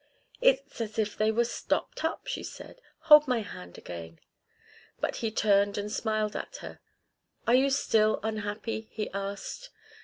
"It's 0.41 0.81
as 0.81 0.97
if 0.97 1.15
they 1.15 1.29
were 1.31 1.43
stopped 1.45 2.03
up," 2.03 2.25
she 2.25 2.41
said. 2.41 2.81
"Hold 3.01 3.27
my 3.27 3.41
hand 3.41 3.77
again." 3.77 4.17
But 4.99 5.17
he 5.17 5.29
turned 5.29 5.77
and 5.77 5.91
smiled 5.91 6.35
at 6.35 6.55
her. 6.61 6.79
"Are 7.45 7.53
you 7.53 7.69
still 7.69 8.19
unhappy?" 8.23 8.89
he 8.91 9.11
asked. 9.11 9.69